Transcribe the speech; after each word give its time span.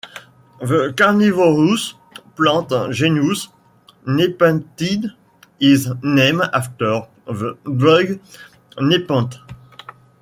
The 0.59 0.95
carnivorous 0.97 1.93
plant 2.35 2.71
genus 2.91 3.49
"Nepenthes" 4.07 5.11
is 5.59 5.89
named 6.01 6.41
after 6.51 7.03
the 7.27 7.55
drug 7.65 8.19
nepenthe. 8.79 9.37